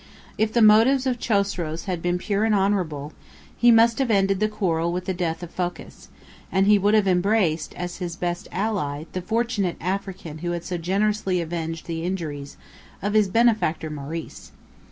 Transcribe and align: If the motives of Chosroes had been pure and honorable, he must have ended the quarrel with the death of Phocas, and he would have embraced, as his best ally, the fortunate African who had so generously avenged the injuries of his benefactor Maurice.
If 0.35 0.51
the 0.51 0.63
motives 0.63 1.05
of 1.05 1.19
Chosroes 1.19 1.85
had 1.85 2.01
been 2.01 2.17
pure 2.17 2.43
and 2.43 2.55
honorable, 2.55 3.13
he 3.55 3.69
must 3.69 3.99
have 3.99 4.09
ended 4.09 4.39
the 4.39 4.47
quarrel 4.47 4.91
with 4.91 5.05
the 5.05 5.13
death 5.13 5.43
of 5.43 5.51
Phocas, 5.51 6.09
and 6.51 6.65
he 6.65 6.79
would 6.79 6.95
have 6.95 7.07
embraced, 7.07 7.75
as 7.75 7.97
his 7.97 8.15
best 8.15 8.47
ally, 8.51 9.03
the 9.11 9.21
fortunate 9.21 9.77
African 9.79 10.39
who 10.39 10.53
had 10.53 10.63
so 10.63 10.79
generously 10.79 11.39
avenged 11.39 11.85
the 11.85 12.03
injuries 12.03 12.57
of 13.03 13.13
his 13.13 13.27
benefactor 13.27 13.91
Maurice. 13.91 14.51